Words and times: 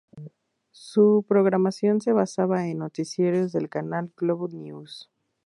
Su 0.71 1.23
programación 1.29 2.01
se 2.01 2.11
basaba 2.11 2.65
en 2.67 2.79
noticiarios 2.79 3.51
del 3.51 3.69
canal 3.69 4.11
Globo 4.17 4.47
News. 4.47 5.11